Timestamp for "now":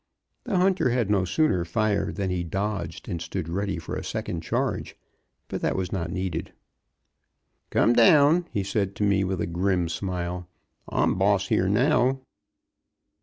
11.69-12.21